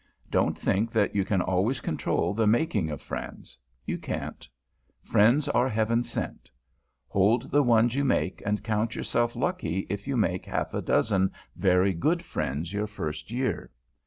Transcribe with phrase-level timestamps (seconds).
[0.31, 3.55] Don't think that you can always control the making of friends;
[3.85, 4.49] you can't.
[5.03, 6.49] Friends are Heaven sent.
[7.07, 11.31] Hold the ones you make, and count yourself lucky if you make half a dozen
[11.55, 13.69] very good friends your first year.